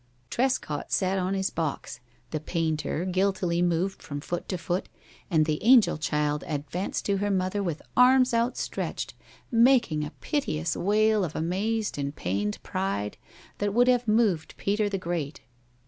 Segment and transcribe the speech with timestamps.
[0.31, 1.99] Trescott sat on his box,
[2.31, 4.89] the painter guiltily moved from foot to foot,
[5.29, 9.13] and the angel child advanced to her mother with arms outstretched,
[9.51, 13.17] making a piteous wail of amazed and pained pride
[13.59, 15.41] that would have moved Peter the Great.